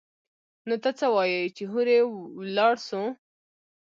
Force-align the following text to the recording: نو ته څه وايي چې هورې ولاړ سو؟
نو 0.67 0.75
ته 0.83 0.89
څه 0.99 1.05
وايي 1.15 1.41
چې 1.55 1.63
هورې 1.71 1.97
ولاړ 2.39 2.73
سو؟ 2.87 3.01